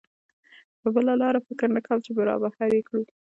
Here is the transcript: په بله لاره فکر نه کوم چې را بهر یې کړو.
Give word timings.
په 0.81 0.87
بله 0.95 1.13
لاره 1.21 1.39
فکر 1.47 1.67
نه 1.75 1.81
کوم 1.85 1.99
چې 2.05 2.11
را 2.27 2.35
بهر 2.43 2.69
یې 2.77 2.83
کړو. 2.87 3.03